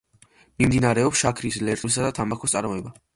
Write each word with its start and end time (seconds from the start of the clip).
მიმდინარეობს 0.61 1.21
შაქრის 1.25 1.59
ლერწმისა 1.67 2.07
და 2.07 2.11
თამბაქოს 2.21 2.57
წარმოება. 2.57 2.95